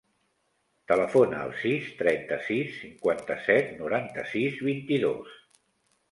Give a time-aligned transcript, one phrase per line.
[0.91, 5.37] Telefona al sis, trenta-sis, cinquanta-set, noranta-sis, vint-i-dos.